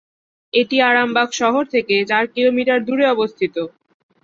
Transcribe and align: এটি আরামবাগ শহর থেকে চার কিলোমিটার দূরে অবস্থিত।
এটি 0.53 0.77
আরামবাগ 0.89 1.29
শহর 1.33 1.63
থেকে 1.73 1.95
চার 2.09 2.23
কিলোমিটার 2.33 2.79
দূরে 2.87 3.05
অবস্থিত। 3.07 3.55